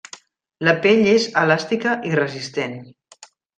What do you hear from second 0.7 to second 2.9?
pell és elàstica i resistent.